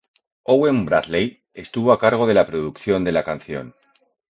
[0.53, 3.75] Owen Bradley estuvo a cargo de la producción de la canción.